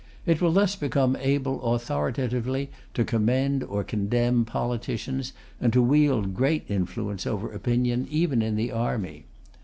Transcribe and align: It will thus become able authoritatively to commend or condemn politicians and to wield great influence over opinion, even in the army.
It 0.25 0.41
will 0.41 0.51
thus 0.51 0.75
become 0.75 1.15
able 1.17 1.61
authoritatively 1.75 2.71
to 2.95 3.05
commend 3.05 3.63
or 3.63 3.83
condemn 3.83 4.45
politicians 4.45 5.31
and 5.59 5.71
to 5.73 5.83
wield 5.83 6.33
great 6.33 6.63
influence 6.67 7.27
over 7.27 7.51
opinion, 7.53 8.07
even 8.09 8.41
in 8.41 8.55
the 8.55 8.71
army. 8.71 9.25